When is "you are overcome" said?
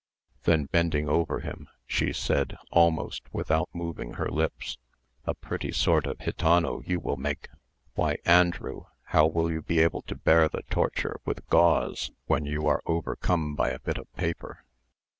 12.47-13.53